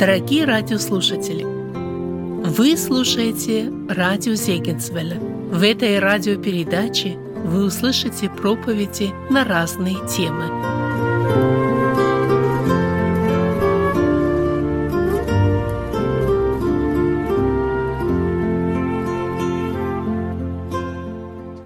[0.00, 5.20] Дорогие радиослушатели, вы слушаете радио Зегенсвелля.
[5.20, 10.46] В этой радиопередаче вы услышите проповеди на разные темы.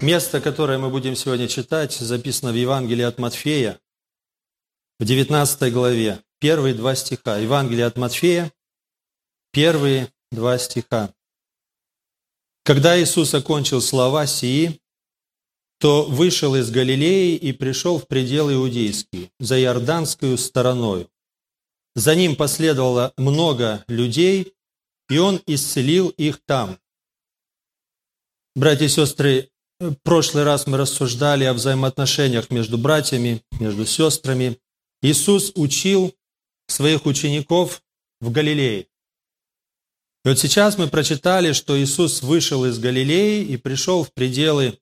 [0.01, 3.79] Место, которое мы будем сегодня читать, записано в Евангелии от Матфея,
[4.99, 7.37] в 19 главе, первые два стиха.
[7.37, 8.53] Евангелие от Матфея,
[9.51, 11.11] первые два стиха.
[12.63, 14.79] Когда Иисус окончил слова сии,
[15.79, 21.09] то вышел из Галилеи и пришел в пределы иудейские, за Иорданскую стороною.
[21.95, 24.53] За ним последовало много людей,
[25.09, 26.77] и он исцелил их там.
[28.55, 29.49] Братья и сестры,
[29.79, 34.59] в прошлый раз мы рассуждали о взаимоотношениях между братьями, между сестрами.
[35.01, 36.13] Иисус учил
[36.67, 37.83] своих учеников
[38.21, 38.87] в Галилее.
[40.23, 44.79] И вот сейчас мы прочитали, что Иисус вышел из Галилеи и пришел в пределы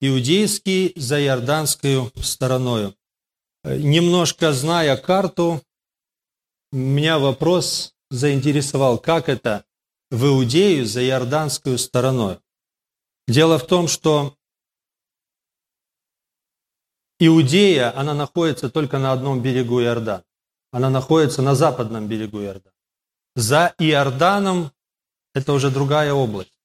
[0.00, 2.96] иудейские за Иорданскую стороною.
[3.64, 5.62] Немножко зная карту,
[6.72, 9.64] меня вопрос заинтересовал, как это
[10.10, 12.38] в Иудею за Иорданскую стороной.
[13.28, 14.36] Дело в том, что
[17.18, 20.24] Иудея, она находится только на одном берегу Иордана.
[20.72, 22.74] Она находится на западном берегу Иордана.
[23.36, 24.72] За Иорданом
[25.34, 26.58] это уже другая область.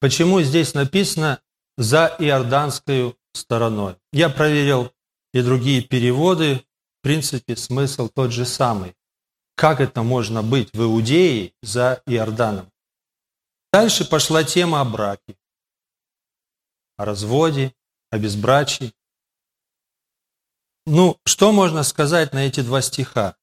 [0.00, 1.40] Почему здесь написано
[1.76, 3.96] «за Иорданскую стороной»?
[4.12, 4.92] Я проверил
[5.32, 6.64] и другие переводы.
[6.98, 8.94] В принципе, смысл тот же самый.
[9.54, 12.70] Как это можно быть в Иудее за Иорданом?
[13.72, 15.36] Дальше пошла тема о браке,
[16.96, 17.74] о разводе,
[18.10, 18.92] о безбрачии.
[20.86, 23.36] Ну, что можно сказать на эти два стиха?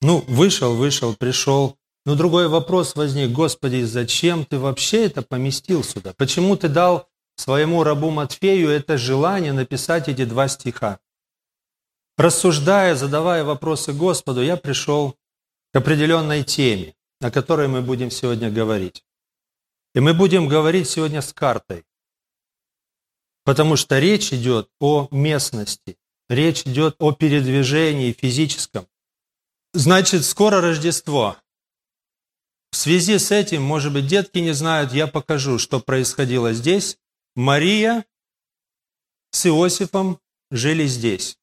[0.00, 1.76] Ну, вышел, вышел, пришел.
[2.04, 3.30] Но другой вопрос возник.
[3.30, 6.12] Господи, зачем ты вообще это поместил сюда?
[6.16, 10.98] Почему ты дал своему рабу Матфею это желание написать эти два стиха?
[12.16, 15.16] Рассуждая, задавая вопросы Господу, я пришел
[15.72, 19.04] к определенной теме, о которой мы будем сегодня говорить.
[19.94, 21.84] И мы будем говорить сегодня с картой,
[23.44, 25.96] потому что речь идет о местности,
[26.32, 28.88] Речь идет о передвижении физическом.
[29.74, 31.36] Значит, скоро Рождество.
[32.70, 36.96] В связи с этим, может быть, детки не знают, я покажу, что происходило здесь.
[37.36, 38.06] Мария
[39.30, 40.20] с Иосифом
[40.50, 41.36] жили здесь.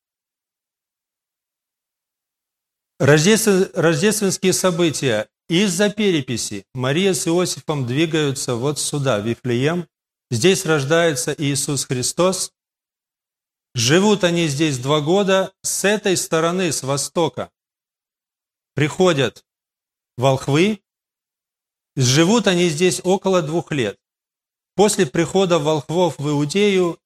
[2.98, 5.30] Рождественские события.
[5.50, 9.88] Из-за переписи Мария с Иосифом двигаются вот сюда, в Вифлеем.
[10.32, 12.52] Здесь рождается Иисус Христос.
[13.80, 17.50] Живут они здесь два года с этой стороны, с востока.
[18.74, 19.46] Приходят
[20.18, 20.82] волхвы,
[21.96, 23.98] живут они здесь около двух лет.
[24.76, 27.00] После прихода волхвов в Иудею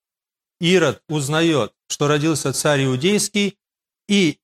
[0.58, 3.56] Ирод узнает, что родился царь Иудейский,
[4.08, 4.40] и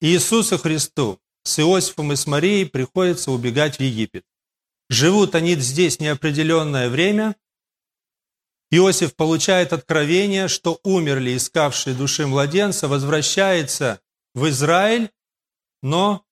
[0.00, 4.24] Иисусу Христу с Иосифом и с Марией приходится убегать в Египет.
[4.90, 7.34] Живут они здесь неопределенное время,
[8.76, 14.00] Иосиф получает откровение, что умерли искавшие души младенца, возвращается
[14.34, 15.10] в Израиль,
[15.82, 16.24] но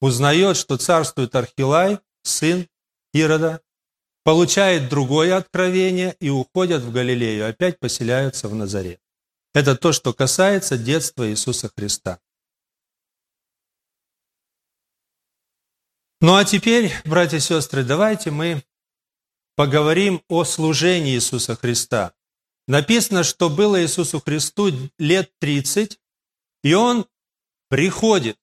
[0.00, 2.68] узнает, что царствует Архилай, сын
[3.14, 3.62] Ирода,
[4.22, 9.00] получает другое откровение и уходят в Галилею, опять поселяются в Назарет.
[9.54, 12.20] Это то, что касается детства Иисуса Христа.
[16.20, 18.62] Ну а теперь, братья и сестры, давайте мы
[19.60, 22.14] поговорим о служении Иисуса Христа.
[22.66, 26.00] Написано, что было Иисусу Христу лет 30,
[26.62, 27.04] и Он
[27.68, 28.38] приходит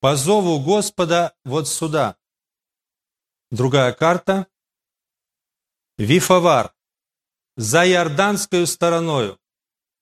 [0.00, 2.16] по зову Господа вот сюда.
[3.50, 4.46] Другая карта.
[5.98, 6.72] Вифавар,
[7.58, 9.38] за Иорданскую стороною.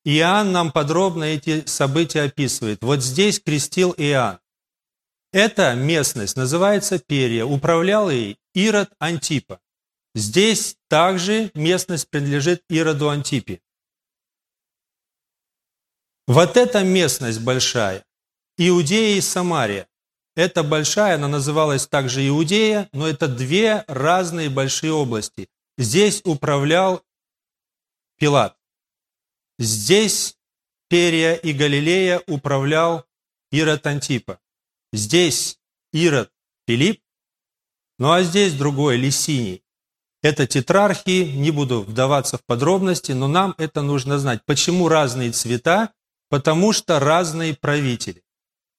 [0.05, 2.81] Иоанн нам подробно эти события описывает.
[2.85, 4.39] Вот здесь крестил Иоанн.
[5.33, 7.45] Эта местность называется Перия.
[7.45, 9.61] Управлял ей Ирод Антипа.
[10.15, 13.61] Здесь также местность принадлежит Ироду Антипе.
[16.27, 18.05] Вот эта местность большая,
[18.57, 19.89] Иудея и Самария.
[20.37, 25.49] Это большая, она называлась также Иудея, но это две разные большие области.
[25.77, 27.05] Здесь управлял
[28.17, 28.57] Пилат.
[29.59, 30.37] Здесь
[30.89, 33.07] Перия и Галилея управлял
[33.51, 34.41] Ирод Антипа.
[34.93, 35.59] Здесь
[35.93, 36.33] Ирод
[36.67, 37.03] Филипп,
[37.99, 39.63] ну а здесь другой, Лисиний.
[40.23, 44.45] Это тетрархии, не буду вдаваться в подробности, но нам это нужно знать.
[44.45, 45.95] Почему разные цвета?
[46.29, 48.23] Потому что разные правители.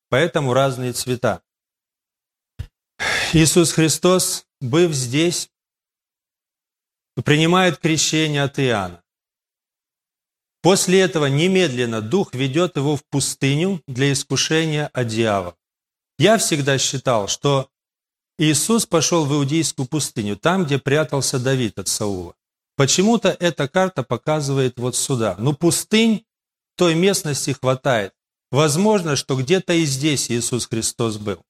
[0.09, 1.41] поэтому разные цвета.
[3.33, 5.49] Иисус Христос, быв здесь,
[7.23, 9.01] принимает крещение от Иоанна.
[10.61, 15.55] После этого немедленно Дух ведет его в пустыню для искушения от дьявола.
[16.19, 17.70] Я всегда считал, что
[18.41, 22.33] Иисус пошел в Иудейскую пустыню, там, где прятался Давид от Саула.
[22.75, 25.35] Почему-то эта карта показывает вот сюда.
[25.37, 26.25] Ну, пустынь
[26.75, 28.15] той местности хватает.
[28.49, 31.45] Возможно, что где-то и здесь Иисус Христос был.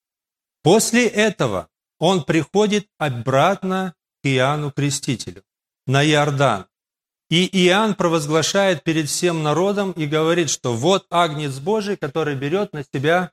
[0.64, 5.44] После этого он приходит обратно к Иоанну Крестителю
[5.88, 6.66] на Иордан.
[7.30, 12.84] И Иоанн провозглашает перед всем народом и говорит, что вот Агнец Божий, который берет на
[12.84, 13.32] себя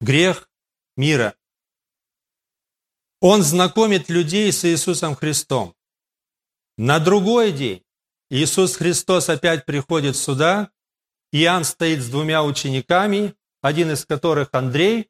[0.00, 0.48] грех
[0.96, 1.34] мира.
[3.26, 5.74] Он знакомит людей с Иисусом Христом.
[6.76, 7.82] На другой день
[8.28, 10.68] Иисус Христос опять приходит сюда.
[11.32, 15.08] Иоанн стоит с двумя учениками, один из которых Андрей.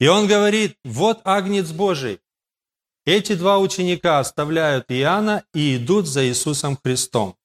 [0.00, 2.20] И он говорит, вот Агнец Божий.
[3.06, 7.38] Эти два ученика оставляют Иоанна и идут за Иисусом Христом.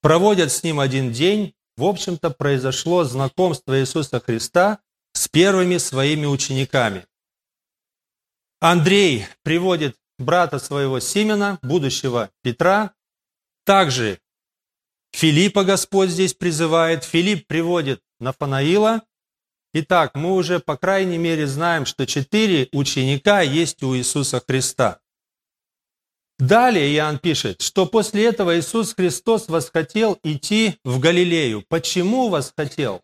[0.00, 1.54] Проводят с ним один день.
[1.76, 4.80] В общем-то, произошло знакомство Иисуса Христа
[5.12, 7.06] с первыми своими учениками.
[8.62, 12.94] Андрей приводит брата своего Симена, будущего Петра.
[13.64, 14.20] Также
[15.12, 17.02] Филиппа Господь здесь призывает.
[17.02, 19.02] Филипп приводит Нафанаила.
[19.74, 25.00] Итак, мы уже, по крайней мере, знаем, что четыре ученика есть у Иисуса Христа.
[26.38, 31.64] Далее Иоанн пишет, что после этого Иисус Христос восхотел идти в Галилею.
[31.68, 33.02] Почему восхотел?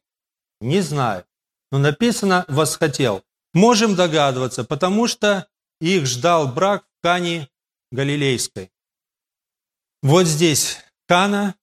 [0.60, 1.24] Не знаю.
[1.72, 3.24] Но написано «восхотел».
[3.54, 5.48] Можем догадываться, потому что
[5.80, 7.48] их ждал брак в Кане
[7.90, 8.70] Галилейской.
[10.02, 11.54] Вот здесь Кана,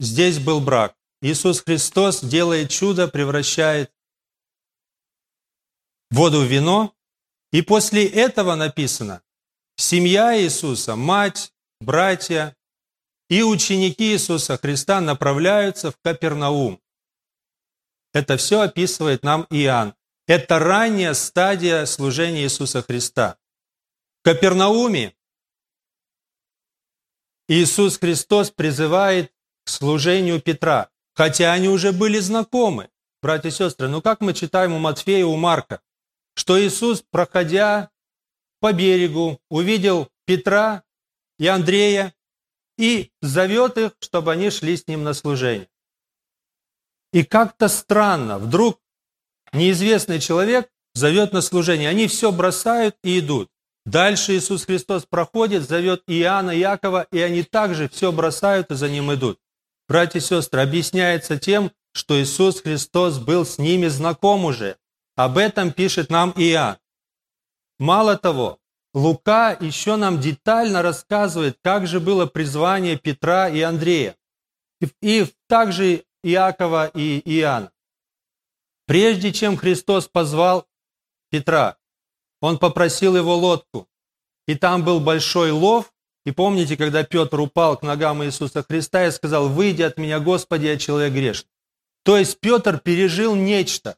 [0.00, 0.96] здесь был брак.
[1.22, 3.92] Иисус Христос делает чудо, превращает
[6.10, 6.94] воду в вино.
[7.52, 9.22] И после этого написано,
[9.76, 12.56] семья Иисуса, мать, братья
[13.28, 16.80] и ученики Иисуса Христа направляются в Капернаум.
[18.12, 19.94] Это все описывает нам Иоанн.
[20.26, 23.36] Это ранняя стадия служения Иисуса Христа.
[24.20, 25.14] В Капернауме
[27.46, 29.34] Иисус Христос призывает
[29.64, 32.88] к служению Петра, хотя они уже были знакомы,
[33.20, 33.88] братья и сестры.
[33.88, 35.82] Но как мы читаем у Матфея, у Марка,
[36.34, 37.90] что Иисус, проходя
[38.60, 40.84] по берегу, увидел Петра
[41.38, 42.14] и Андрея
[42.78, 45.68] и зовет их, чтобы они шли с ним на служение.
[47.12, 48.80] И как-то странно, вдруг
[49.54, 51.88] неизвестный человек зовет на служение.
[51.88, 53.50] Они все бросают и идут.
[53.86, 59.12] Дальше Иисус Христос проходит, зовет Иоанна, Якова, и они также все бросают и за ним
[59.12, 59.38] идут.
[59.88, 64.76] Братья и сестры, объясняется тем, что Иисус Христос был с ними знаком уже.
[65.16, 66.78] Об этом пишет нам Иоанн.
[67.78, 68.58] Мало того,
[68.94, 74.16] Лука еще нам детально рассказывает, как же было призвание Петра и Андрея,
[75.02, 77.70] и также Иакова и Иоанна.
[78.86, 80.66] Прежде чем Христос позвал
[81.30, 81.76] Петра,
[82.40, 83.88] он попросил его лодку.
[84.46, 85.92] И там был большой лов.
[86.26, 90.66] И помните, когда Петр упал к ногам Иисуса Христа и сказал, «Выйди от меня, Господи,
[90.66, 91.50] я человек грешный».
[92.02, 93.96] То есть Петр пережил нечто.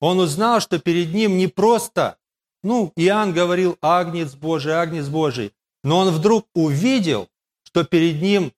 [0.00, 2.16] Он узнал, что перед ним не просто,
[2.62, 7.28] ну, Иоанн говорил, «Агнец Божий, Агнец Божий», но он вдруг увидел,
[7.64, 8.52] что перед ним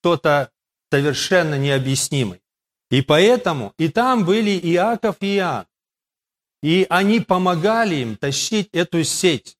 [0.00, 0.50] кто-то
[0.90, 2.42] совершенно необъяснимый.
[2.90, 5.66] И поэтому и там были Иаков и Иоанн.
[6.62, 9.58] И они помогали им тащить эту сеть,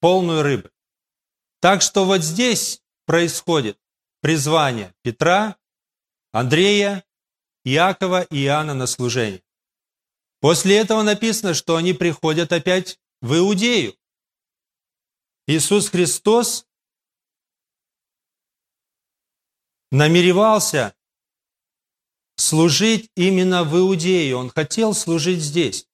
[0.00, 0.70] полную рыбы.
[1.60, 3.78] Так что вот здесь происходит
[4.20, 5.56] призвание Петра,
[6.32, 7.04] Андрея,
[7.64, 9.42] Иакова и Иоанна на служение.
[10.40, 13.96] После этого написано, что они приходят опять в Иудею.
[15.46, 16.66] Иисус Христос
[19.90, 20.94] намеревался
[22.38, 24.36] служить именно в Иудее.
[24.36, 25.86] Он хотел служить здесь.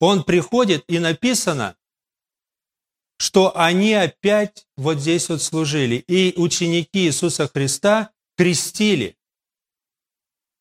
[0.00, 1.76] Он приходит, и написано,
[3.18, 5.96] что они опять вот здесь вот служили.
[6.08, 9.16] И ученики Иисуса Христа крестили.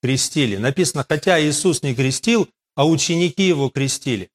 [0.03, 0.58] Крестили.
[0.58, 4.29] Написано, хотя Иисус не крестил, а ученики его крестили.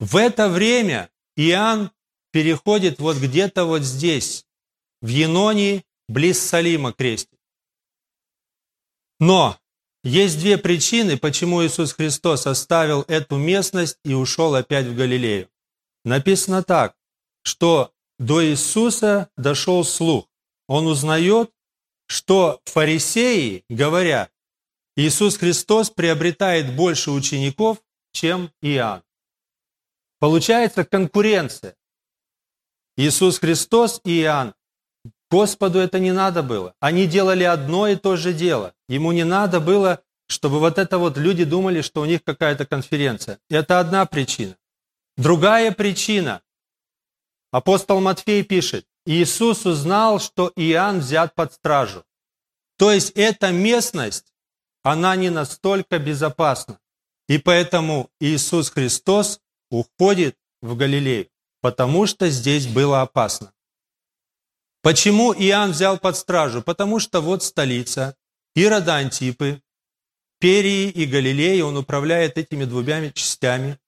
[0.00, 1.90] В это время Иоанн
[2.32, 4.46] переходит вот где-то вот здесь,
[5.02, 7.38] в Енонии, близ Салима крестит.
[9.20, 9.58] Но
[10.04, 15.48] есть две причины, почему Иисус Христос оставил эту местность и ушел опять в Галилею.
[16.04, 16.94] Написано так,
[17.42, 20.28] что до Иисуса дошел слух.
[20.66, 21.50] Он узнает,
[22.06, 24.32] что фарисеи говорят,
[24.96, 27.78] Иисус Христос приобретает больше учеников,
[28.12, 29.02] чем Иоанн.
[30.18, 31.76] Получается конкуренция.
[32.96, 34.54] Иисус Христос и Иоанн.
[35.30, 36.74] Господу это не надо было.
[36.80, 38.72] Они делали одно и то же дело.
[38.88, 43.38] Ему не надо было, чтобы вот это вот люди думали, что у них какая-то конференция.
[43.50, 44.56] Это одна причина.
[45.16, 46.40] Другая причина.
[47.50, 52.04] Апостол Матфей пишет, Иисус узнал, что Иоанн взят под стражу.
[52.76, 54.32] То есть эта местность,
[54.82, 56.78] она не настолько безопасна.
[57.26, 61.28] И поэтому Иисус Христос уходит в Галилею,
[61.60, 63.52] потому что здесь было опасно.
[64.82, 66.62] Почему Иоанн взял под стражу?
[66.62, 68.16] Потому что вот столица,
[68.54, 69.60] Ирода Антипы,
[70.38, 73.78] Перии и Галилеи, он управляет этими двумя частями.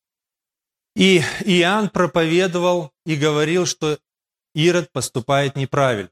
[0.96, 3.98] И Иоанн проповедовал и говорил, что
[4.54, 6.10] Ирод поступает неправильно.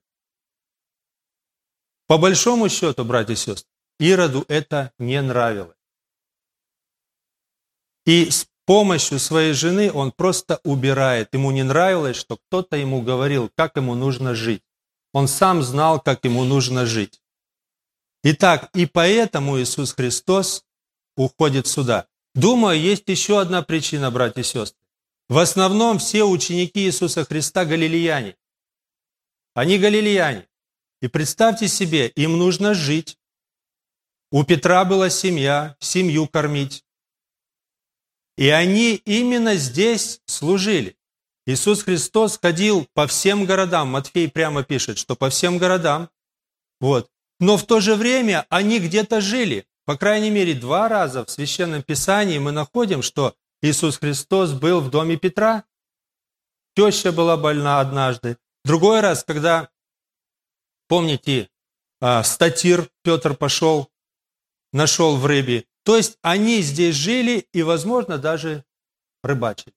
[2.06, 3.68] По большому счету, братья и сестры,
[3.98, 5.76] Ироду это не нравилось.
[8.06, 11.34] И с помощью своей жены он просто убирает.
[11.34, 14.62] Ему не нравилось, что кто-то ему говорил, как ему нужно жить.
[15.12, 17.22] Он сам знал, как ему нужно жить.
[18.22, 20.64] Итак, и поэтому Иисус Христос
[21.16, 22.06] уходит сюда.
[22.34, 24.78] Думаю, есть еще одна причина, братья и сестры.
[25.28, 28.36] В основном все ученики Иисуса Христа галилеяне.
[29.54, 30.48] Они галилеяне.
[31.00, 33.18] И представьте себе, им нужно жить.
[34.30, 36.84] У Петра была семья, семью кормить.
[38.36, 40.97] И они именно здесь служили.
[41.48, 43.88] Иисус Христос ходил по всем городам.
[43.88, 46.10] Матфей прямо пишет, что по всем городам.
[46.78, 47.10] Вот.
[47.40, 49.66] Но в то же время они где-то жили.
[49.86, 54.90] По крайней мере, два раза в Священном Писании мы находим, что Иисус Христос был в
[54.90, 55.64] доме Петра.
[56.76, 58.36] Теща была больна однажды.
[58.62, 59.70] Другой раз, когда,
[60.86, 61.48] помните,
[62.02, 63.90] а, статир Петр пошел,
[64.74, 65.64] нашел в рыбе.
[65.82, 68.66] То есть они здесь жили и, возможно, даже
[69.22, 69.72] рыбачили.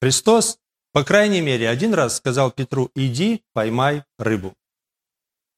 [0.00, 0.60] Христос,
[0.94, 4.54] по крайней мере, один раз сказал Петру, иди, поймай рыбу.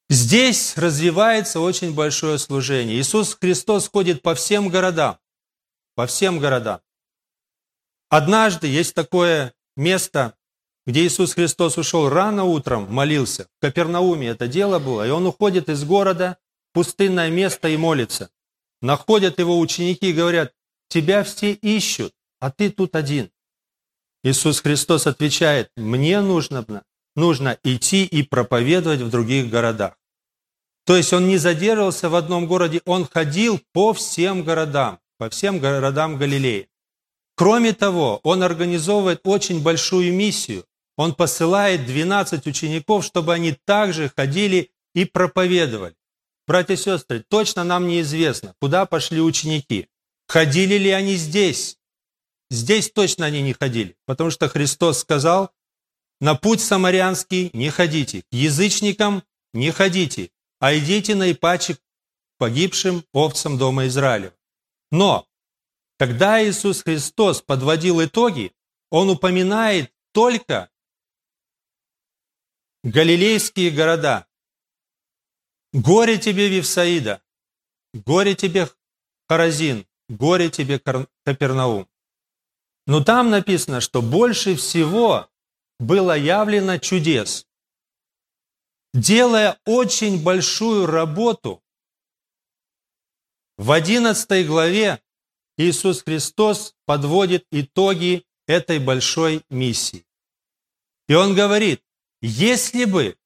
[0.09, 2.99] Здесь развивается очень большое служение.
[2.99, 5.19] Иисус Христос ходит по всем городам.
[5.95, 6.81] По всем городам.
[8.09, 10.39] Однажды есть такое место,
[10.87, 13.47] где Иисус Христос ушел рано утром, молился.
[13.59, 15.07] В Капернауме это дело было.
[15.07, 16.39] И он уходит из города,
[16.73, 18.31] пустынное место и молится.
[18.81, 20.55] Находят его ученики и говорят,
[20.89, 23.31] тебя все ищут, а ты тут один.
[24.27, 26.83] Иисус Христос отвечает, мне нужно
[27.15, 29.97] нужно идти и проповедовать в других городах.
[30.85, 35.61] То есть он не задерживался в одном городе, он ходил по всем городам, по всем
[35.61, 36.69] городам Галилеи.
[37.37, 40.65] Кроме того, он организовывает очень большую миссию.
[40.97, 45.95] Он посылает 12 учеников, чтобы они также ходили и проповедовали.
[46.49, 49.87] Братья и сестры, точно нам неизвестно, куда пошли ученики.
[50.27, 51.79] Ходили ли они здесь?
[52.51, 55.53] Здесь точно они не ходили, потому что Христос сказал,
[56.21, 59.23] на путь самарянский не ходите, к язычникам
[59.53, 61.79] не ходите, а идите наипаче
[62.39, 64.35] погибшим овцам дома Израиля.
[64.91, 65.27] Но,
[65.99, 68.53] когда Иисус Христос подводил итоги,
[68.91, 70.71] Он упоминает только
[72.85, 74.27] галилейские города.
[75.73, 77.21] Горе тебе, Вифсаида,
[77.93, 78.71] горе тебе,
[79.29, 80.79] Харазин, горе тебе,
[81.25, 81.89] Капернаум.
[82.87, 85.29] Но там написано, что больше всего
[85.79, 87.47] было явлено чудес.
[88.95, 91.63] Делая очень большую работу,
[93.59, 95.01] в 11 главе
[95.57, 100.07] Иисус Христос подводит итоги этой большой миссии.
[101.09, 101.83] И Он говорит,
[102.21, 103.17] если бы,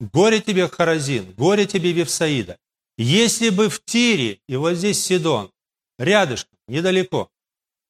[0.00, 2.58] горе тебе Харазин, горе тебе Вифсаида,
[2.96, 5.52] если бы в Тире, и вот здесь Сидон,
[5.98, 7.30] рядышком, недалеко,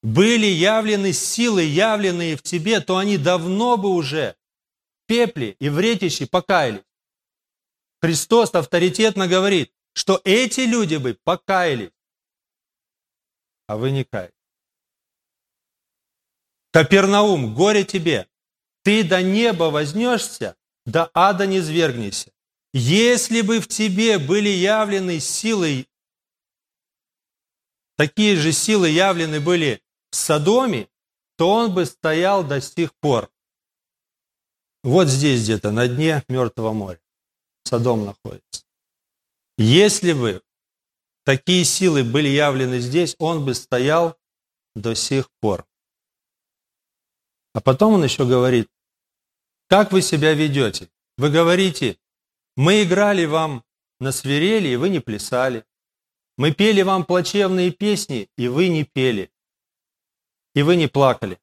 [0.02, 4.36] были явлены силы, явленные в тебе, то они давно бы уже
[5.02, 6.84] в пепле и в покаялись.
[8.00, 11.90] Христос авторитетно говорит, что эти люди бы покаялись,
[13.66, 14.34] а вы не каялись.
[16.70, 18.28] Капернаум, горе тебе,
[18.84, 22.32] ты до неба вознешься, до ада не свергнешься.
[22.72, 25.88] Если бы в тебе были явлены силы,
[27.96, 30.88] такие же силы явлены были в Содоме,
[31.36, 33.30] то он бы стоял до сих пор.
[34.82, 37.00] Вот здесь где-то, на дне Мертвого моря.
[37.64, 38.64] Содом находится.
[39.56, 40.42] Если бы
[41.24, 44.16] такие силы были явлены здесь, он бы стоял
[44.74, 45.66] до сих пор.
[47.54, 48.70] А потом он еще говорит,
[49.68, 50.88] как вы себя ведете?
[51.16, 51.98] Вы говорите,
[52.56, 53.64] мы играли вам
[54.00, 55.64] на свирели, и вы не плясали.
[56.36, 59.30] Мы пели вам плачевные песни, и вы не пели
[60.54, 61.38] и вы не плакали.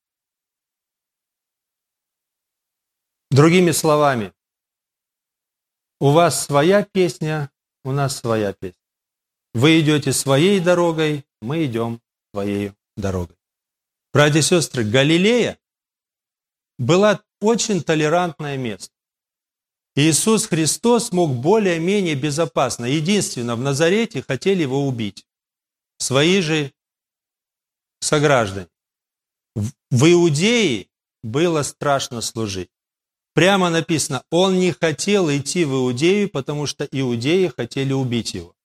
[3.31, 4.33] Другими словами,
[5.99, 7.51] у вас своя песня,
[7.83, 8.81] у нас своя песня.
[9.53, 12.01] Вы идете своей дорогой, мы идем
[12.33, 13.37] своей дорогой.
[14.13, 15.59] Братья и сестры, Галилея
[16.77, 18.93] была очень толерантное место.
[19.95, 22.85] Иисус Христос мог более-менее безопасно.
[22.85, 25.25] Единственно, в Назарете хотели его убить.
[25.97, 26.73] Свои же
[28.01, 28.67] сограждане.
[29.55, 30.87] В Иудее
[31.23, 32.69] было страшно служить.
[33.33, 38.55] Прямо написано, он не хотел идти в Иудею, потому что иудеи хотели убить его.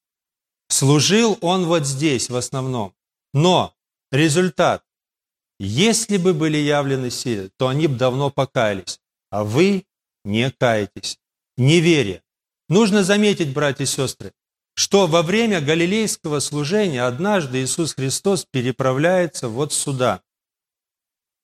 [0.68, 2.94] Служил он вот здесь в основном.
[3.34, 3.74] Но
[4.12, 4.84] результат,
[5.58, 9.00] если бы были явлены силы, то они бы давно покаялись.
[9.30, 9.86] А вы
[10.24, 11.18] не каетесь,
[11.56, 12.22] не веря.
[12.68, 14.32] Нужно заметить, братья и сестры,
[14.74, 20.22] что во время галилейского служения однажды Иисус Христос переправляется вот сюда.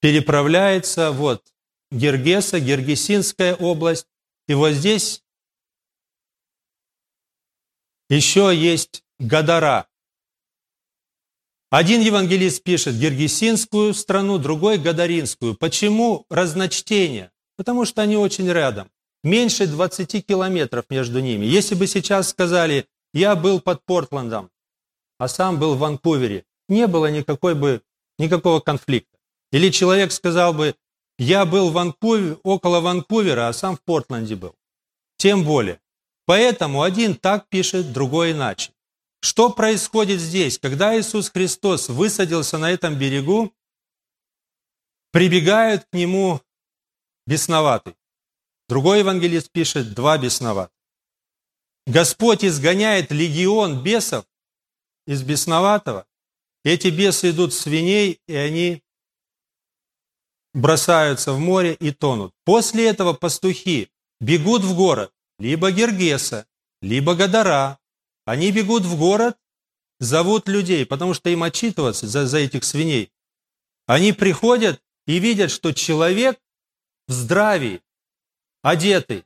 [0.00, 1.42] Переправляется вот
[1.90, 4.06] Гергеса, Гергесинская область.
[4.48, 5.22] И вот здесь
[8.08, 9.88] еще есть Гадара.
[11.70, 15.56] Один евангелист пишет Гергесинскую страну, другой Гадаринскую.
[15.56, 17.32] Почему разночтение?
[17.56, 18.90] Потому что они очень рядом.
[19.24, 21.44] Меньше 20 километров между ними.
[21.44, 24.50] Если бы сейчас сказали, я был под Портландом,
[25.18, 27.82] а сам был в Ванкувере, не было никакой бы,
[28.18, 29.15] никакого конфликта.
[29.52, 30.74] Или человек сказал бы,
[31.18, 34.54] я был в Ванкувер, около Ванкувера, а сам в Портленде был.
[35.16, 35.80] Тем более.
[36.26, 38.72] Поэтому один так пишет, другой иначе.
[39.20, 40.58] Что происходит здесь?
[40.58, 43.52] Когда Иисус Христос высадился на этом берегу,
[45.10, 46.40] прибегают к Нему
[47.26, 47.96] бесноватый.
[48.68, 50.76] Другой евангелист пишет, два бесноватых.
[51.86, 54.26] Господь изгоняет легион бесов
[55.06, 56.04] из бесноватого.
[56.64, 58.82] Эти бесы идут в свиней, и они
[60.56, 62.32] бросаются в море и тонут.
[62.44, 63.90] После этого пастухи
[64.20, 66.46] бегут в город, либо Гергеса,
[66.80, 67.78] либо Гадара.
[68.24, 69.36] Они бегут в город,
[70.00, 73.12] зовут людей, потому что им отчитываться за, за этих свиней.
[73.86, 76.40] Они приходят и видят, что человек
[77.06, 77.82] в здравии,
[78.62, 79.24] одетый,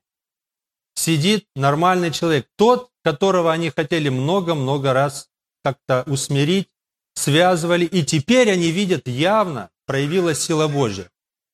[0.95, 2.49] сидит нормальный человек.
[2.57, 5.31] Тот, которого они хотели много-много раз
[5.62, 6.69] как-то усмирить,
[7.14, 11.09] связывали, и теперь они видят явно, проявилась сила Божья.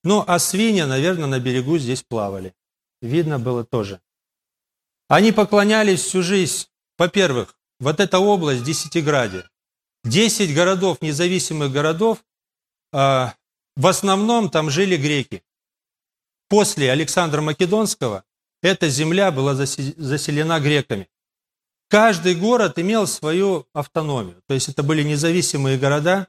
[0.06, 2.54] Ну, а свиньи, наверное, на берегу здесь плавали.
[3.02, 4.00] Видно было тоже.
[5.08, 9.50] Они поклонялись всю жизнь, во-первых, вот эта область Десятиградия.
[10.04, 12.24] Десять городов, независимых городов,
[12.92, 13.30] э,
[13.74, 15.42] в основном там жили греки.
[16.48, 18.22] После Александра Македонского
[18.62, 21.08] эта земля была заселена греками.
[21.88, 26.28] Каждый город имел свою автономию, то есть это были независимые города,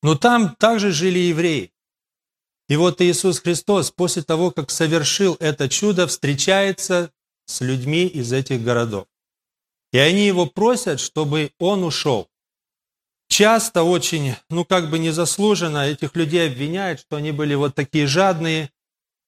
[0.00, 1.72] но там также жили евреи.
[2.68, 7.10] И вот Иисус Христос после того, как совершил это чудо, встречается
[7.46, 9.06] с людьми из этих городов.
[9.92, 12.28] И они его просят, чтобы он ушел.
[13.28, 18.70] Часто очень, ну как бы незаслуженно этих людей обвиняют, что они были вот такие жадные,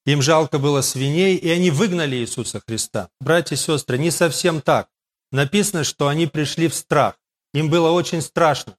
[0.05, 3.11] им жалко было свиней, и они выгнали Иисуса Христа.
[3.21, 4.89] Братья и сестры, не совсем так.
[5.33, 7.19] Написано, что они пришли в страх.
[7.53, 8.77] Им было очень страшно.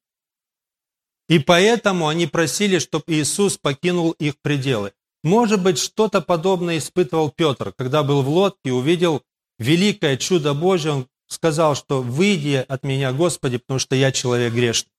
[1.30, 4.94] И поэтому они просили, чтобы Иисус покинул их пределы.
[5.24, 9.24] Может быть, что-то подобное испытывал Петр, когда был в лодке и увидел
[9.60, 10.92] великое чудо Божье.
[10.92, 14.92] Он сказал, что «Выйди от меня, Господи, потому что я человек грешный».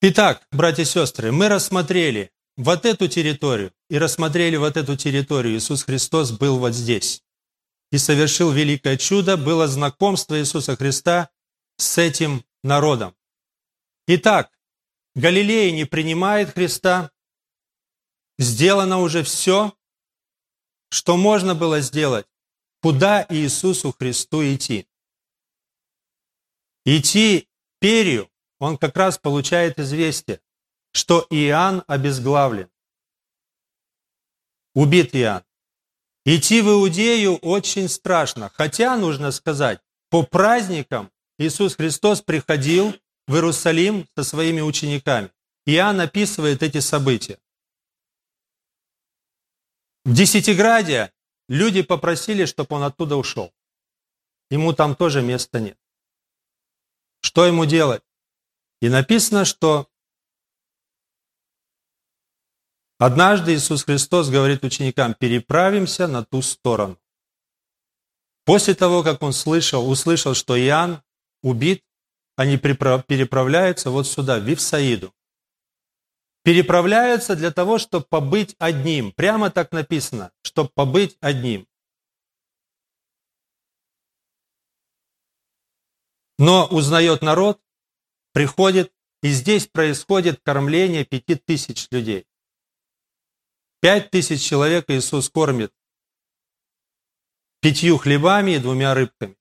[0.00, 5.56] Итак, братья и сестры, мы рассмотрели вот эту территорию и рассмотрели вот эту территорию.
[5.56, 7.22] Иисус Христос был вот здесь
[7.90, 11.28] и совершил великое чудо, было знакомство Иисуса Христа
[11.76, 13.14] с этим народом.
[14.06, 14.50] Итак,
[15.14, 17.10] Галилея не принимает Христа.
[18.38, 19.76] Сделано уже все,
[20.90, 22.26] что можно было сделать.
[22.80, 24.88] Куда Иисусу Христу идти?
[26.84, 27.48] Идти
[27.78, 30.40] Перию, он как раз получает известие,
[30.92, 32.70] что Иоанн обезглавлен.
[34.74, 35.44] Убит Иоанн.
[36.24, 38.50] Идти в Иудею очень страшно.
[38.54, 42.94] Хотя, нужно сказать, по праздникам Иисус Христос приходил
[43.26, 45.30] в Иерусалим со своими учениками.
[45.66, 47.38] Иоанн описывает эти события.
[50.04, 51.12] В Десятиграде
[51.48, 53.52] люди попросили, чтобы он оттуда ушел.
[54.50, 55.78] Ему там тоже места нет.
[57.20, 58.02] Что ему делать?
[58.80, 59.88] И написано, что
[62.98, 66.98] однажды Иисус Христос говорит ученикам, переправимся на ту сторону.
[68.44, 71.00] После того, как он слышал, услышал, что Иоанн
[71.42, 71.84] убит,
[72.36, 75.14] они переправляются вот сюда, в Вифсаиду.
[76.44, 79.12] переправляются для того, чтобы побыть одним.
[79.12, 81.68] Прямо так написано, чтобы побыть одним.
[86.38, 87.62] Но узнает народ,
[88.32, 88.92] приходит,
[89.22, 92.26] и здесь происходит кормление пяти тысяч людей.
[93.80, 95.72] Пять тысяч человек Иисус кормит
[97.62, 99.36] пятью хлебами и двумя рыбками.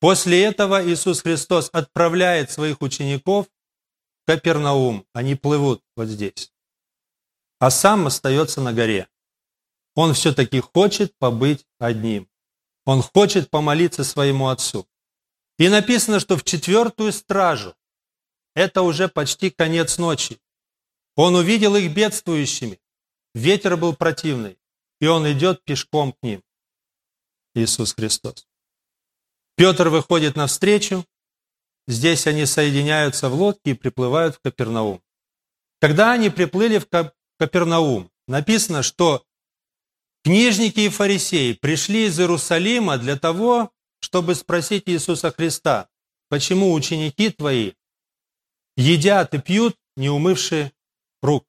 [0.00, 5.06] После этого Иисус Христос отправляет своих учеников в Капернаум.
[5.12, 6.52] Они плывут вот здесь.
[7.58, 9.08] А сам остается на горе.
[9.94, 12.30] Он все-таки хочет побыть одним.
[12.86, 14.88] Он хочет помолиться своему Отцу.
[15.58, 17.74] И написано, что в четвертую стражу,
[18.54, 20.40] это уже почти конец ночи,
[21.14, 22.80] он увидел их бедствующими.
[23.34, 24.58] Ветер был противный,
[25.00, 26.42] и он идет пешком к ним.
[27.54, 28.49] Иисус Христос.
[29.60, 31.04] Петр выходит навстречу,
[31.86, 35.02] здесь они соединяются в лодке и приплывают в Капернаум.
[35.82, 36.86] Когда они приплыли в
[37.38, 39.22] Капернаум, написано, что
[40.24, 43.70] книжники и фарисеи пришли из Иерусалима для того,
[44.00, 45.90] чтобы спросить Иисуса Христа,
[46.30, 47.72] почему ученики твои
[48.78, 50.72] едят и пьют, не умывшие
[51.20, 51.44] рук.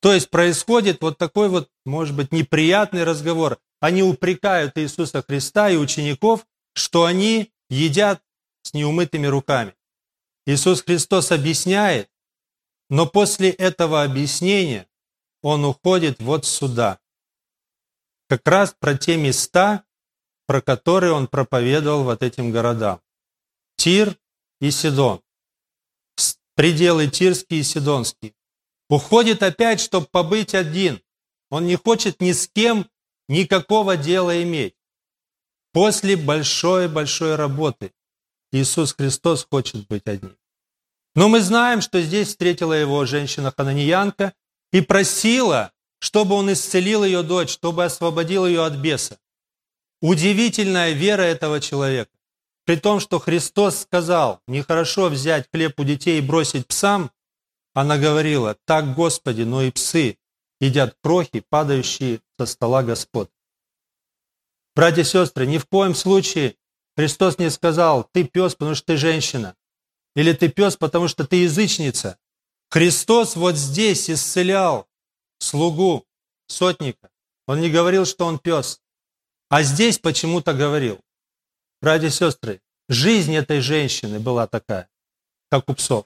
[0.00, 3.58] То есть происходит вот такой вот, может быть, неприятный разговор.
[3.80, 8.22] Они упрекают Иисуса Христа и учеников, что они едят
[8.62, 9.74] с неумытыми руками.
[10.44, 12.10] Иисус Христос объясняет,
[12.90, 14.86] но после этого объяснения
[15.42, 17.00] Он уходит вот сюда.
[18.28, 19.84] Как раз про те места,
[20.46, 23.00] про которые Он проповедовал вот этим городам.
[23.76, 24.16] Тир
[24.60, 25.22] и Сидон.
[26.54, 28.34] Пределы Тирские и Сидонские.
[28.88, 31.02] Уходит опять, чтобы побыть один.
[31.50, 32.88] Он не хочет ни с кем
[33.28, 34.75] никакого дела иметь.
[35.76, 37.92] После большой-большой работы
[38.50, 40.34] Иисус Христос хочет быть одним.
[41.14, 44.32] Но мы знаем, что здесь встретила его женщина-хананьянка
[44.72, 49.18] и просила, чтобы он исцелил ее дочь, чтобы освободил ее от беса.
[50.00, 52.12] Удивительная вера этого человека.
[52.64, 57.10] При том, что Христос сказал, нехорошо взять хлеб у детей и бросить псам,
[57.74, 60.16] она говорила, так, Господи, но и псы
[60.58, 63.30] едят крохи, падающие со стола Господ.
[64.76, 66.54] Братья и сестры, ни в коем случае
[66.96, 69.56] Христос не сказал, ты пес, потому что ты женщина.
[70.14, 72.18] Или ты пес, потому что ты язычница.
[72.70, 74.86] Христос вот здесь исцелял
[75.38, 76.06] слугу,
[76.46, 77.08] сотника.
[77.46, 78.82] Он не говорил, что он пес.
[79.48, 81.00] А здесь почему-то говорил.
[81.80, 82.60] Братья и сестры,
[82.90, 84.90] жизнь этой женщины была такая,
[85.50, 86.04] как у псов.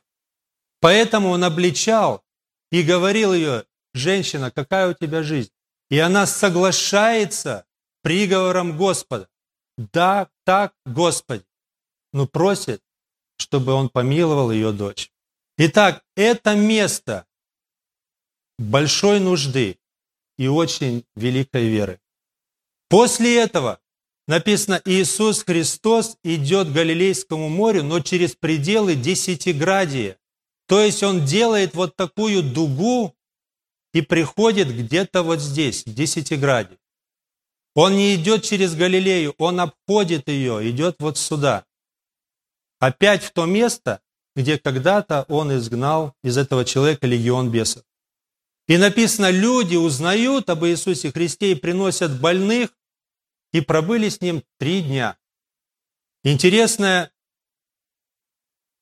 [0.78, 2.24] Поэтому он обличал
[2.70, 5.50] и говорил ее, женщина, какая у тебя жизнь?
[5.88, 7.66] И она соглашается
[8.02, 9.28] приговором Господа.
[9.76, 11.44] Да, так, Господи.
[12.12, 12.82] Но просит,
[13.36, 15.10] чтобы он помиловал ее дочь.
[15.56, 17.26] Итак, это место
[18.58, 19.78] большой нужды
[20.38, 22.00] и очень великой веры.
[22.88, 23.80] После этого
[24.26, 30.18] написано, Иисус Христос идет к Галилейскому морю, но через пределы Десятиградия.
[30.66, 33.14] То есть Он делает вот такую дугу
[33.92, 36.79] и приходит где-то вот здесь, в Десятиграде.
[37.74, 41.64] Он не идет через Галилею, он обходит ее, идет вот сюда.
[42.78, 44.00] Опять в то место,
[44.34, 47.84] где когда-то он изгнал из этого человека легион бесов.
[48.66, 52.70] И написано, люди узнают об Иисусе Христе и приносят больных,
[53.52, 55.16] и пробыли с ним три дня.
[56.22, 57.10] Интересное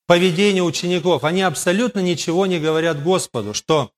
[0.07, 1.25] поведение учеников.
[1.25, 3.93] Они абсолютно ничего не говорят Господу, что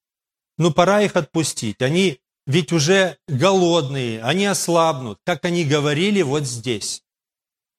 [0.59, 1.83] ну пора их отпустить.
[1.83, 7.05] Они ведь уже голодные, они ослабнут, как они говорили вот здесь.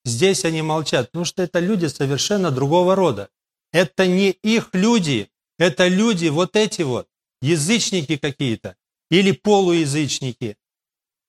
[0.05, 3.29] Здесь они молчат, потому что это люди совершенно другого рода.
[3.73, 5.29] Это не их люди,
[5.59, 7.09] это люди вот эти вот,
[7.41, 8.77] язычники какие-то
[9.09, 10.57] или полуязычники.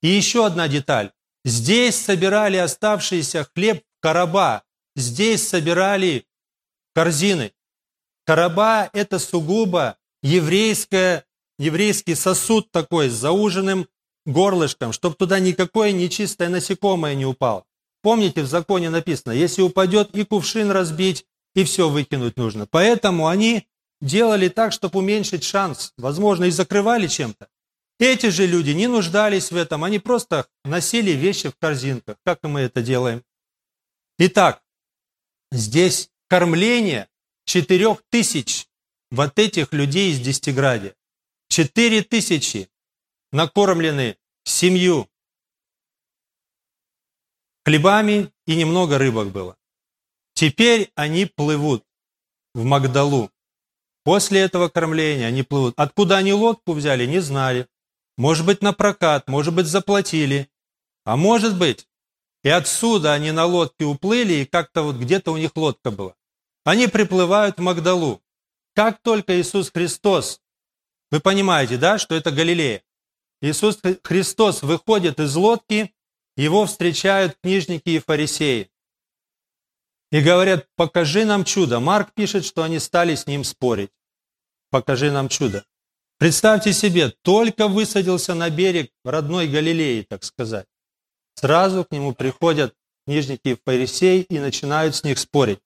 [0.01, 1.11] И еще одна деталь.
[1.43, 4.63] Здесь собирали оставшийся хлеб в короба,
[4.95, 6.25] здесь собирали
[6.95, 7.51] корзины.
[8.25, 11.25] Короба– это сугубо еврейское
[11.63, 13.87] еврейский сосуд такой с зауженным
[14.25, 17.65] горлышком, чтобы туда никакое нечистое насекомое не упало.
[18.01, 22.65] Помните, в законе написано, если упадет и кувшин разбить, и все выкинуть нужно.
[22.65, 23.67] Поэтому они
[24.01, 27.47] делали так, чтобы уменьшить шанс, возможно, и закрывали чем-то.
[27.99, 32.61] Эти же люди не нуждались в этом, они просто носили вещи в корзинках, как мы
[32.61, 33.23] это делаем.
[34.17, 34.61] Итак,
[35.51, 37.07] здесь кормление
[37.45, 38.67] четырех тысяч
[39.11, 40.95] вот этих людей из Десятиградия.
[41.47, 42.69] Четыре тысячи
[43.31, 45.09] накормлены семью
[47.65, 49.57] хлебами и немного рыбок было.
[50.33, 51.85] Теперь они плывут
[52.53, 53.31] в Магдалу.
[54.03, 55.73] После этого кормления они плывут.
[55.77, 57.67] Откуда они лодку взяли, не знали.
[58.17, 60.49] Может быть, на прокат, может быть, заплатили.
[61.05, 61.87] А может быть,
[62.43, 66.15] и отсюда они на лодке уплыли, и как-то вот где-то у них лодка была.
[66.65, 68.21] Они приплывают в Магдалу.
[68.75, 70.41] Как только Иисус Христос,
[71.13, 72.81] вы понимаете, да, что это Галилея.
[73.39, 75.93] Иисус Христос выходит из лодки,
[76.35, 78.71] его встречают книжники и фарисеи.
[80.11, 81.79] И говорят, покажи нам чудо.
[81.79, 83.91] Марк пишет, что они стали с ним спорить.
[84.71, 85.63] Покажи нам чудо.
[86.17, 90.65] Представьте себе, только высадился на берег родной Галилеи, так сказать.
[91.35, 92.73] Сразу к нему приходят
[93.05, 95.59] книжники и фарисеи и начинают с них спорить.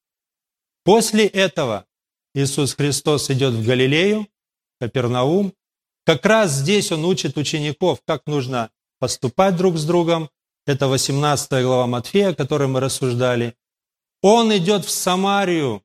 [0.84, 1.84] После этого
[2.32, 4.28] Иисус Христос идет в Галилею,
[4.80, 5.52] Капернаум.
[6.04, 10.30] Как раз здесь он учит учеников, как нужно поступать друг с другом.
[10.66, 13.56] Это 18 глава Матфея, о которой мы рассуждали.
[14.22, 15.82] Он идет в Самарию,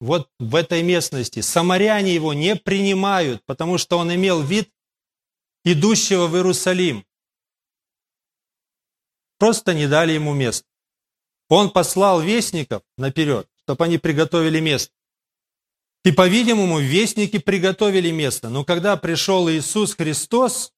[0.00, 1.40] вот в этой местности.
[1.40, 4.70] Самаряне его не принимают, потому что он имел вид
[5.64, 7.04] идущего в Иерусалим.
[9.38, 10.66] Просто не дали ему места.
[11.48, 14.95] Он послал вестников наперед, чтобы они приготовили место.
[16.06, 18.48] И, по-видимому, вестники приготовили место.
[18.48, 20.72] Но когда пришел Иисус Христос,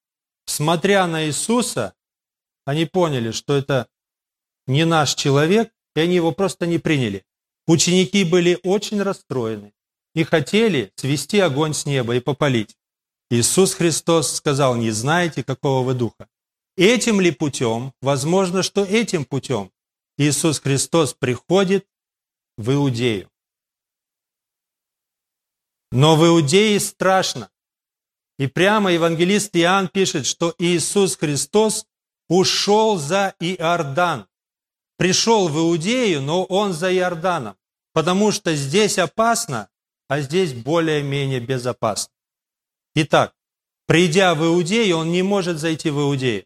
[0.46, 1.92] смотря на Иисуса,
[2.64, 3.88] они поняли, что это
[4.66, 7.26] не наш человек, и они его просто не приняли.
[7.66, 9.74] Ученики были очень расстроены
[10.14, 12.78] и хотели свести огонь с неба и попалить.
[13.30, 16.26] Иисус Христос сказал, не знаете, какого вы духа.
[16.78, 19.70] Этим ли путем, возможно, что этим путем
[20.16, 21.86] Иисус Христос приходит
[22.56, 23.28] в Иудею.
[25.90, 27.50] Но в Иудее страшно.
[28.38, 31.86] И прямо евангелист Иоанн пишет, что Иисус Христос
[32.28, 34.26] ушел за Иордан.
[34.96, 37.56] Пришел в Иудею, но он за Иорданом.
[37.92, 39.68] Потому что здесь опасно,
[40.08, 42.12] а здесь более-менее безопасно.
[42.94, 43.34] Итак,
[43.86, 46.44] придя в Иудею, он не может зайти в Иудею.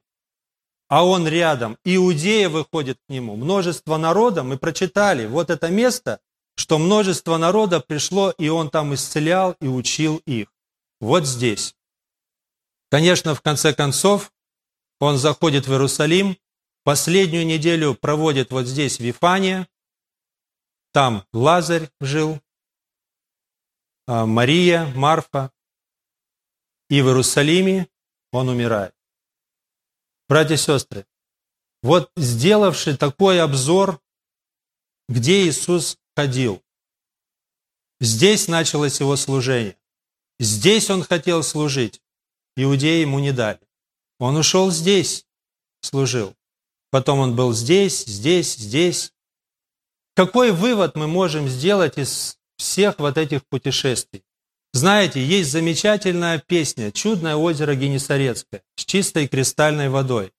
[0.88, 1.78] А он рядом.
[1.84, 3.36] Иудея выходит к нему.
[3.36, 6.20] Множество народа, мы прочитали, вот это место,
[6.56, 10.52] что множество народа пришло, и он там исцелял и учил их.
[11.00, 11.74] Вот здесь.
[12.90, 14.32] Конечно, в конце концов,
[15.00, 16.36] он заходит в Иерусалим,
[16.84, 19.66] последнюю неделю проводит вот здесь, в Вифане,
[20.92, 22.40] там Лазарь жил,
[24.06, 25.50] а, Мария, Марфа,
[26.90, 27.88] и в Иерусалиме
[28.30, 28.94] он умирает.
[30.28, 31.06] Братья и сестры,
[31.82, 34.00] вот сделавший такой обзор,
[35.08, 36.62] где Иисус ходил.
[38.00, 39.76] Здесь началось его служение.
[40.38, 42.02] Здесь он хотел служить.
[42.56, 43.60] Иудеи ему не дали.
[44.18, 45.26] Он ушел здесь,
[45.80, 46.34] служил.
[46.90, 49.12] Потом он был здесь, здесь, здесь.
[50.14, 54.24] Какой вывод мы можем сделать из всех вот этих путешествий?
[54.74, 60.32] Знаете, есть замечательная песня «Чудное озеро Генесарецкое» с чистой кристальной водой.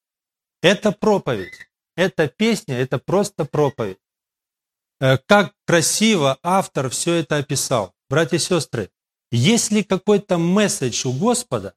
[0.61, 1.53] Это проповедь.
[1.95, 3.99] Эта песня– это просто проповедь.
[5.03, 7.93] Э, как красиво автор все это описал.
[8.09, 8.89] Братья и сестры,
[9.31, 11.75] есть ли какой-то месседж у Господа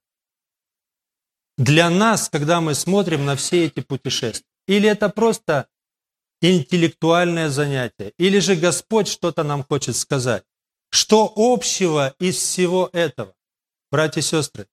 [1.58, 4.46] для нас, когда мы смотрим на все эти путешествия?
[4.68, 5.68] Или это просто
[6.40, 8.12] интеллектуальное занятие?
[8.16, 10.44] Или же Господь что-то нам хочет сказать?
[10.90, 13.34] Что общего из всего этого?
[13.90, 14.68] Братья и сестры,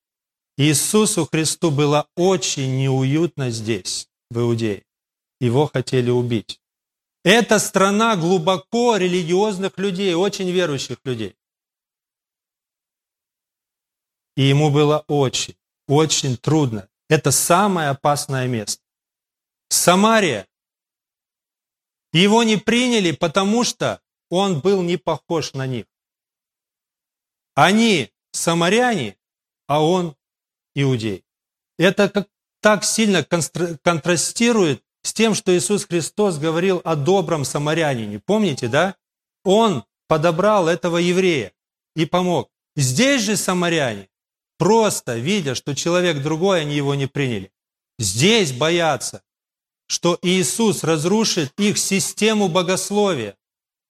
[0.58, 4.84] Иисусу Христу было очень неуютно здесь, в Иудее.
[5.40, 6.60] Его хотели убить.
[7.24, 11.38] Это страна глубоко религиозных людей, очень верующих людей.
[14.36, 15.56] И ему было очень,
[15.88, 16.90] очень трудно.
[17.08, 18.84] Это самое опасное место.
[19.70, 20.48] Самария.
[22.12, 25.86] Его не приняли, потому что он был не похож на них.
[27.56, 29.18] Они самаряне,
[29.68, 30.16] а он
[30.76, 31.24] иудей.
[31.78, 32.28] Это как,
[32.60, 38.20] так сильно контрастирует с тем, что Иисус Христос говорил о добром самарянине.
[38.20, 38.96] Помните, да?
[39.44, 41.52] Он подобрал этого еврея
[41.96, 42.50] и помог.
[42.76, 44.10] Здесь же самаряне,
[44.58, 47.52] просто видя, что человек другой, они его не приняли.
[48.00, 49.22] Здесь боятся,
[49.88, 53.38] что Иисус разрушит их систему богословия.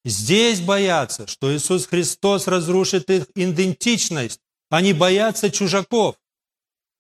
[0.04, 4.42] Здесь боятся, что Иисус Христос разрушит их идентичность.
[4.70, 6.18] Они боятся чужаков.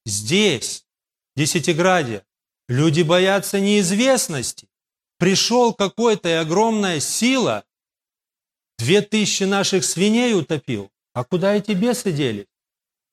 [0.05, 0.85] Здесь,
[1.35, 2.23] в Десятиграде,
[2.67, 4.67] люди боятся неизвестности.
[5.17, 7.63] Пришел какой-то и огромная сила,
[8.77, 10.91] две тысячи наших свиней утопил.
[11.13, 12.47] А куда эти бесы делись?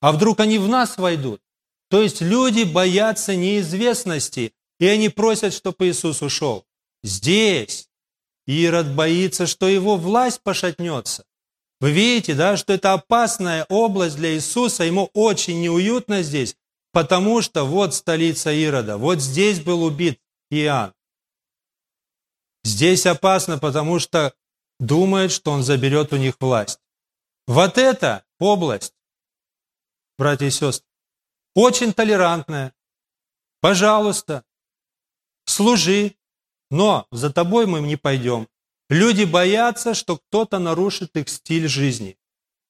[0.01, 1.41] А вдруг они в нас войдут?
[1.89, 6.65] То есть люди боятся неизвестности, и они просят, чтобы Иисус ушел.
[7.03, 7.89] Здесь
[8.47, 11.25] Ирод боится, что его власть пошатнется.
[11.79, 16.55] Вы видите, да, что это опасная область для Иисуса, ему очень неуютно здесь,
[16.91, 20.93] потому что вот столица Ирода, вот здесь был убит Иоанн.
[22.63, 24.33] Здесь опасно, потому что
[24.79, 26.79] думает, что он заберет у них власть.
[27.47, 28.93] Вот эта область,
[30.17, 30.87] братья и сестры,
[31.55, 32.73] очень толерантная.
[33.61, 34.43] Пожалуйста,
[35.45, 36.15] служи,
[36.69, 38.47] но за тобой мы не пойдем.
[38.89, 42.17] Люди боятся, что кто-то нарушит их стиль жизни.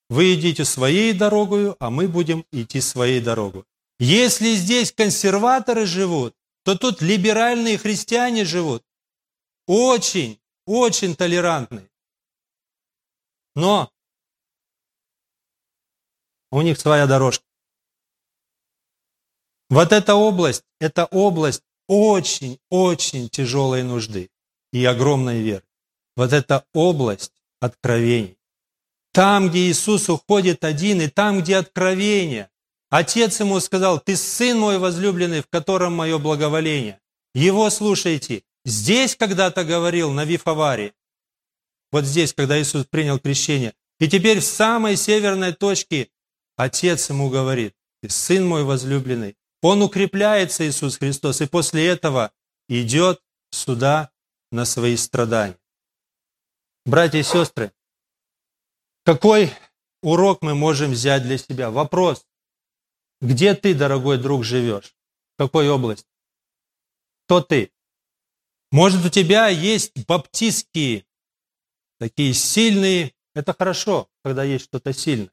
[0.08, 3.64] Вы идите своей дорогой, а мы будем идти своей дорогой.
[4.04, 6.34] Если здесь консерваторы живут,
[6.64, 8.84] то тут либеральные христиане живут.
[9.68, 11.88] Очень, очень толерантные.
[13.54, 13.92] Но
[16.50, 17.44] у них своя дорожка.
[19.70, 24.32] Вот эта область, это область очень-очень тяжелой нужды
[24.72, 25.64] и огромной веры.
[26.16, 28.36] Вот эта область откровений.
[29.12, 32.50] Там, где Иисус уходит один, и там, где откровение.
[32.92, 37.00] Отец ему сказал, ты сын мой возлюбленный, в котором мое благоволение.
[37.34, 38.42] Его слушайте.
[38.66, 40.92] Здесь когда-то говорил на Вифаваре,
[41.90, 43.72] вот здесь, когда Иисус принял крещение.
[43.98, 46.10] И теперь в самой северной точке
[46.58, 52.30] Отец ему говорит, ты сын мой возлюбленный, он укрепляется, Иисус Христос, и после этого
[52.68, 54.10] идет сюда
[54.50, 55.56] на свои страдания.
[56.84, 57.72] Братья и сестры,
[59.02, 59.50] какой
[60.02, 61.70] урок мы можем взять для себя?
[61.70, 62.26] Вопрос.
[63.22, 64.96] Где ты, дорогой друг, живешь?
[65.36, 66.08] В какой области?
[67.24, 67.70] Кто ты?
[68.72, 71.06] Может, у тебя есть баптистские,
[72.00, 73.12] такие сильные.
[73.34, 75.32] Это хорошо, когда есть что-то сильное.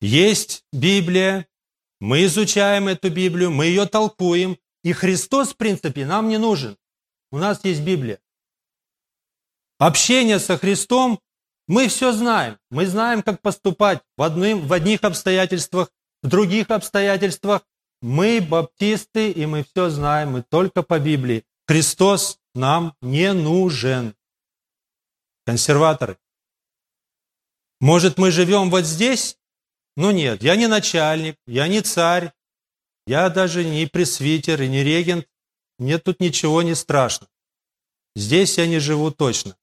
[0.00, 1.46] Есть Библия,
[2.00, 6.76] мы изучаем эту Библию, мы ее толкуем, и Христос, в принципе, нам не нужен.
[7.30, 8.20] У нас есть Библия.
[9.78, 11.20] Общение со Христом,
[11.68, 12.58] мы все знаем.
[12.70, 17.62] Мы знаем, как поступать в, одним, в одних обстоятельствах, в других обстоятельствах.
[18.00, 21.44] Мы баптисты, и мы все знаем, мы только по Библии.
[21.66, 24.16] Христос нам не нужен.
[25.46, 26.18] Консерваторы.
[27.80, 29.38] Может, мы живем вот здесь,
[29.96, 32.32] ну нет, я не начальник, я не царь,
[33.06, 35.26] я даже не пресвитер и не регент,
[35.78, 37.28] мне тут ничего не страшно.
[38.14, 39.56] Здесь я не живу точно.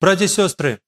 [0.00, 0.80] Братья и сестры,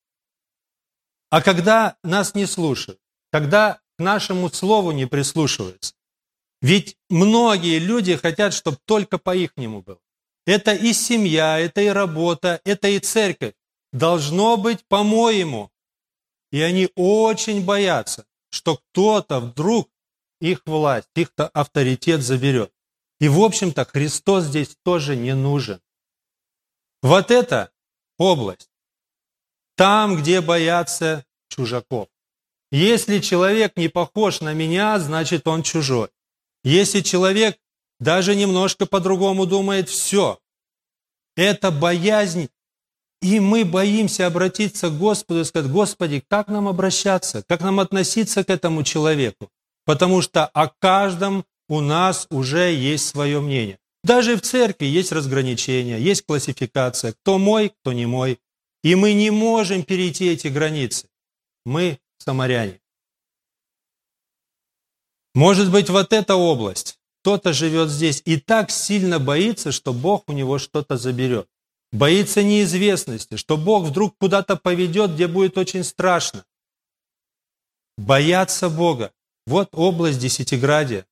[1.31, 3.01] а когда нас не слушают,
[3.33, 5.95] когда к нашему слову не прислушиваются,
[6.61, 10.01] ведь многие люди хотят, чтобы только по-ихнему было.
[10.47, 13.55] Это и семья, это и работа, это и церковь.
[13.93, 15.71] Должно быть по-моему.
[16.51, 19.91] И они очень боятся, что кто-то вдруг
[20.41, 22.73] их власть, их авторитет заберет.
[23.21, 25.81] И, в общем-то, Христос здесь тоже не нужен.
[27.03, 27.71] Вот эта
[28.19, 28.71] область,
[29.77, 32.09] там, где боятся чужаков.
[32.75, 36.09] Если человек не похож на меня, значит он чужой.
[36.65, 37.57] Если человек
[38.01, 40.41] даже немножко по-другому думает, все.
[41.37, 42.49] Это боязнь.
[43.23, 48.43] И мы боимся обратиться к Господу и сказать, Господи, как нам обращаться, как нам относиться
[48.43, 49.51] к этому человеку?
[49.85, 53.79] Потому что о каждом у нас уже есть свое мнение.
[54.03, 58.41] Даже в церкви есть разграничения, есть классификация, кто мой, кто не мой.
[58.83, 61.07] И мы не можем перейти эти границы.
[61.65, 62.81] Мы самаряне.
[65.35, 70.33] Может быть, вот эта область, кто-то живет здесь и так сильно боится, что Бог у
[70.33, 71.49] него что-то заберет.
[71.93, 76.45] Боится неизвестности, что Бог вдруг куда-то поведет, где будет очень страшно.
[77.97, 79.13] Бояться Бога.
[79.47, 81.07] Вот область Десятиградия.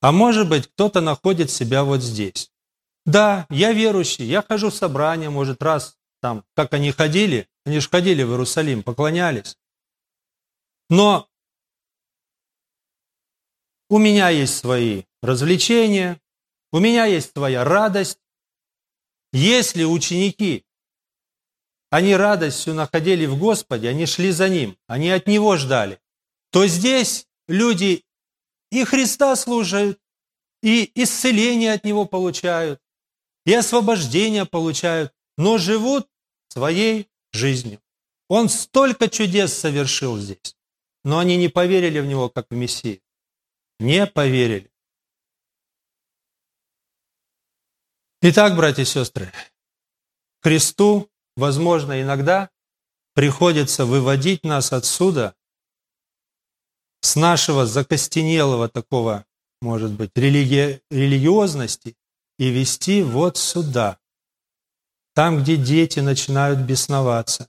[0.00, 2.50] А может быть, кто-то находит себя вот здесь.
[3.06, 7.88] Да, я верующий, я хожу в собрание, может, раз там, как они ходили, они же
[7.88, 9.56] ходили в Иерусалим, поклонялись.
[10.88, 11.28] Но
[13.88, 16.20] у меня есть свои развлечения,
[16.72, 18.18] у меня есть своя радость.
[19.32, 20.64] Если ученики,
[21.90, 26.00] они радость всю находили в Господе, они шли за Ним, они от Него ждали,
[26.50, 28.04] то здесь люди
[28.70, 29.98] и Христа служат,
[30.62, 32.80] и исцеление от Него получают,
[33.44, 36.08] и освобождение получают, но живут
[36.48, 37.80] своей жизнью.
[38.28, 40.56] Он столько чудес совершил здесь,
[41.04, 43.00] но они не поверили в Него как в Мессию
[43.82, 44.70] не поверили.
[48.22, 49.32] Итак, братья и сестры,
[50.40, 52.50] Христу, возможно, иногда
[53.14, 55.34] приходится выводить нас отсюда,
[57.00, 59.26] с нашего закостенелого такого,
[59.60, 60.80] может быть, религи...
[60.88, 61.96] религиозности,
[62.38, 63.98] и вести вот сюда,
[65.14, 67.48] там, где дети начинают бесноваться,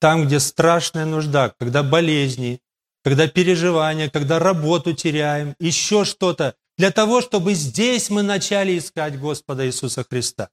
[0.00, 2.60] там, где страшная нужда, когда болезни,
[3.04, 9.66] когда переживания, когда работу теряем, еще что-то, для того, чтобы здесь мы начали искать Господа
[9.66, 10.48] Иисуса Христа.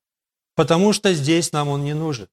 [0.55, 2.27] Потому что здесь нам Он не нужен.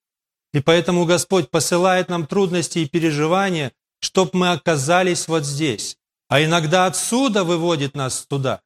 [0.52, 5.96] И поэтому Господь посылает нам трудности и переживания, чтобы мы оказались вот здесь.
[6.28, 8.60] А иногда отсюда выводит нас туда.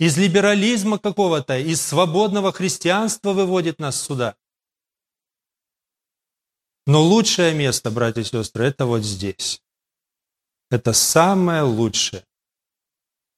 [0.00, 4.34] Из либерализма какого-то, из свободного христианства выводит нас сюда.
[6.88, 9.62] Но лучшее место, братья и сестры, это вот здесь
[10.70, 12.24] это самое лучшее.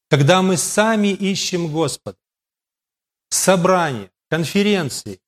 [0.08, 2.18] Когда мы сами ищем Господа,
[3.28, 5.20] собрания, конференции,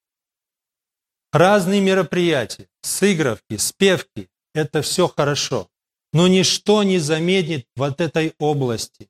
[1.32, 5.68] разные мероприятия, сыгровки, спевки– это все хорошо.
[6.12, 9.08] Но ничто не замедлит вот этой области.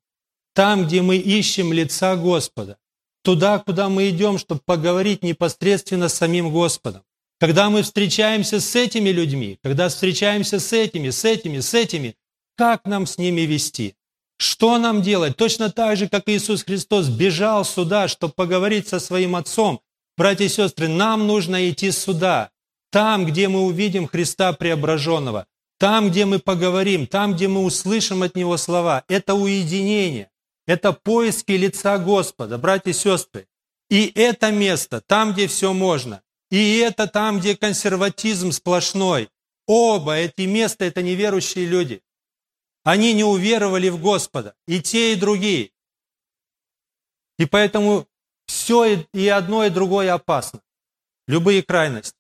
[0.55, 2.79] Там, где мы ищем лица Господа,
[3.23, 7.03] туда, куда мы идем, чтобы поговорить непосредственно с самим Господом.
[7.43, 12.15] Когда мы встречаемся с этими людьми, когда встречаемся с этими, с этими, с этими,
[12.57, 13.97] как нам с ними вести?
[14.39, 15.37] Что нам делать?
[15.37, 19.81] Точно так же, как Иисус Христос бежал сюда, чтобы поговорить со своим Отцом.
[20.17, 22.51] Братья и сестры, нам нужно идти сюда,
[22.93, 25.49] там, где мы увидим Христа преображенного,
[25.81, 29.03] там, где мы поговорим, там, где мы услышим от Него слова.
[29.09, 30.31] Это уединение,
[30.65, 33.49] это поиски лица Господа, братья и сестры.
[33.91, 36.23] И это место, там, где все можно.
[36.53, 39.31] И это там, где консерватизм сплошной.
[39.67, 42.03] Оба эти места– это неверующие люди.
[42.85, 45.71] Они не уверовали в Господа, и те, и другие.
[47.39, 48.07] И поэтому
[48.45, 50.61] все и одно, и другое опасно.
[51.27, 52.19] Любые крайности.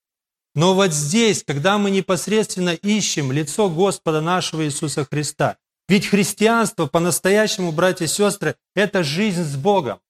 [0.54, 5.58] Но вот здесь, когда мы непосредственно ищем лицо Господа нашего Иисуса Христа,
[5.88, 10.00] ведь христианство по-настоящему, братья и сестры, это жизнь с Богом.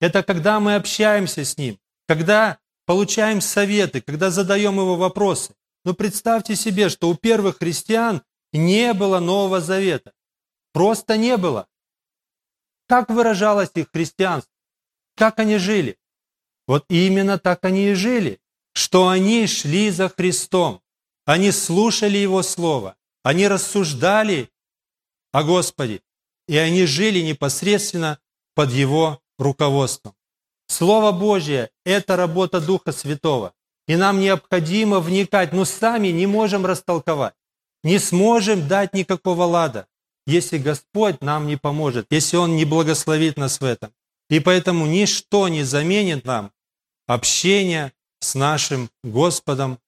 [0.00, 5.54] Это когда мы общаемся с Ним, когда получаем советы, когда задаем Его вопросы.
[5.84, 8.22] Но представьте себе, что у первых христиан
[8.52, 10.12] не было Нового Завета.
[10.72, 11.66] Просто не было.
[12.86, 14.52] Как выражалось их христианство?
[15.16, 15.98] Как они жили?
[16.66, 18.40] Вот именно так они и жили,
[18.72, 20.82] что они шли за Христом.
[21.24, 24.50] Они слушали Его Слово, они рассуждали
[25.32, 26.02] о Господе,
[26.46, 28.18] и они жили непосредственно
[28.54, 30.14] под Его руководством.
[30.76, 33.52] Слово Божье– это работа Духа Святого,
[33.86, 37.34] и нам необходимо вникать, но сами не можем растолковать
[37.84, 39.86] не сможем дать никакого лада,
[40.26, 43.92] если Господь нам не поможет, если Он не благословит нас в этом.
[44.30, 46.50] И поэтому ничто не заменит нам
[47.06, 49.78] общение с нашим Господом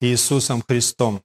[0.00, 1.24] Иисусом Христом.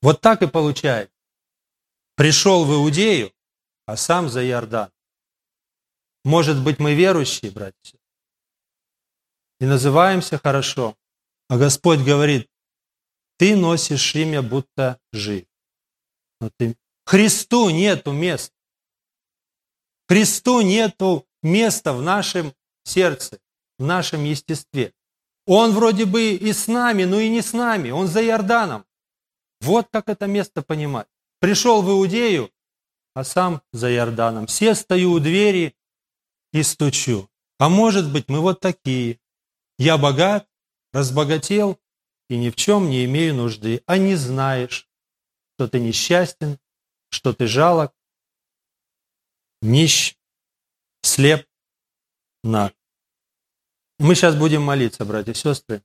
[0.00, 1.14] Вот так и получается.
[2.16, 3.30] Пришел в Иудею,
[3.84, 4.90] а сам за Иордан.
[6.24, 7.98] Может быть, мы верующие, братья,
[9.60, 10.96] и называемся хорошо,
[11.48, 12.48] а Господь говорит,
[13.38, 15.46] ты носишь имя, будто жив.
[16.40, 16.76] Но ты...
[17.04, 18.54] Христу нету места.
[20.08, 22.54] Христу нету места в нашем
[22.84, 23.38] сердце,
[23.78, 24.92] в нашем естестве.
[25.46, 27.90] Он вроде бы и с нами, но и не с нами.
[27.90, 28.84] Он за Иорданом.
[29.60, 31.08] Вот как это место понимать.
[31.40, 32.50] Пришел в Иудею,
[33.14, 34.46] а сам за Иорданом.
[34.46, 35.74] Все стою у двери
[36.52, 37.28] и стучу.
[37.58, 39.20] А может быть, мы вот такие.
[39.78, 40.48] Я богат,
[40.92, 41.78] разбогател
[42.28, 43.82] и ни в чем не имею нужды.
[43.86, 44.88] А не знаешь,
[45.54, 46.58] что ты несчастен,
[47.10, 47.92] что ты жалок,
[49.62, 50.16] нищ,
[51.02, 51.46] слеп,
[52.42, 52.74] наг.
[53.98, 55.82] Мы сейчас будем молиться, братья и сестры.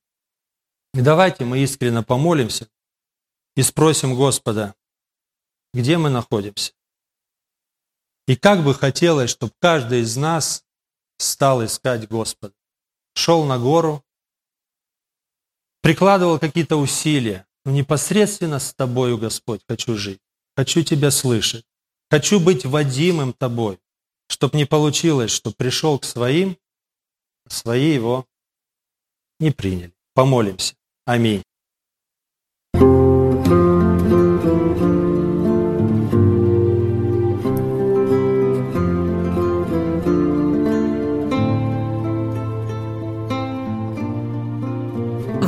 [0.94, 2.70] И давайте мы искренне помолимся
[3.56, 4.76] и спросим Господа,
[5.74, 6.74] где мы находимся.
[8.28, 10.64] И как бы хотелось, чтобы каждый из нас
[11.18, 12.54] стал искать Господа.
[13.14, 14.04] Шел на гору,
[15.82, 20.20] прикладывал какие-то усилия, но непосредственно с Тобою, Господь, хочу жить.
[20.56, 21.66] Хочу Тебя слышать.
[22.10, 23.80] Хочу быть водимым Тобой,
[24.28, 26.58] чтобы не получилось, что пришел к своим,
[27.46, 28.26] а свои его
[29.40, 29.94] не приняли.
[30.14, 30.76] Помолимся.
[31.06, 31.44] Аминь.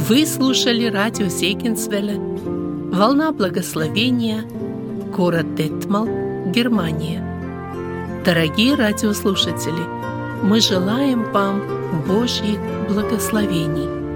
[0.08, 4.42] Вы слушали радио Зейгенсвелле «Волна благословения»,
[5.14, 6.06] город Детмал,
[6.46, 7.22] Германия.
[8.24, 9.84] Дорогие радиослушатели,
[10.44, 11.62] мы желаем вам
[12.08, 13.90] Божьих благословений–